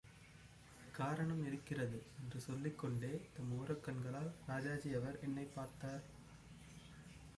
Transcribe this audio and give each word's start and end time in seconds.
காரணம் 0.91 1.45
இருக்கிறது 1.45 2.03
என்று 2.21 2.39
சொல்லிக் 2.39 2.79
கொண்டே, 2.79 3.21
தம் 3.37 3.65
ஒரக்கண்களால் 3.65 4.31
ராஜாஜி 4.47 4.93
அவர் 4.93 5.19
என்னைப் 5.19 5.55
பார்த்தார். 5.55 6.01